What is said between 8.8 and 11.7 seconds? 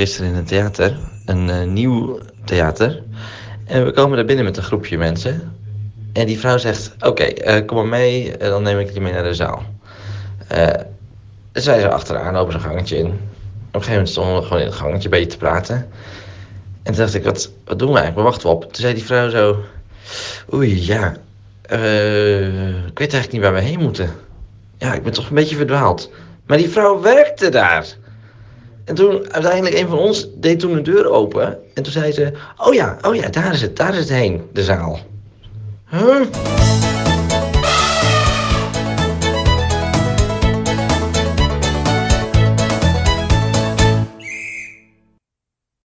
je mee naar de zaal. Wij